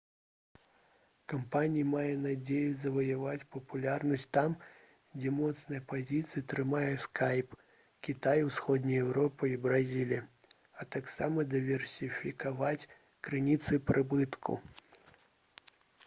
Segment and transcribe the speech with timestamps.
[1.31, 4.55] кампанія мае надзею заваяваць папулярнасць там
[5.19, 7.53] дзе моцныя пазіцыі трымае скайп
[8.09, 10.25] кітай усходняя еўропа і бразілія
[10.79, 12.89] а таксама дыверсіфікаваць
[13.29, 14.61] крыніцы прыбытку